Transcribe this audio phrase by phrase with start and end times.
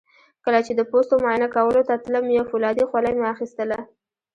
[0.45, 3.79] کله چې د پوستو معاینه کولو ته تلم یو فولادي خولۍ مې اخیستله.